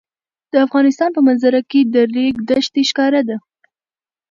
[0.51, 3.37] د افغانستان په منظره کې د ریګ دښتې ښکاره ده.